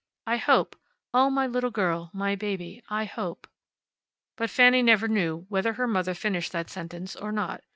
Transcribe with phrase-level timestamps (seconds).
[0.25, 0.75] I hope
[1.13, 3.45] oh, my little girl, my baby I hope"
[4.35, 7.61] But Fanny never knew whether her mother finished that sentence or not.